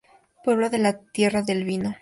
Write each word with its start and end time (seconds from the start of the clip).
Pueblo 0.43 0.71
de 0.71 0.79
la 0.79 0.93
de 0.93 0.99
Tierra 1.13 1.43
del 1.43 1.63
Vino. 1.63 1.89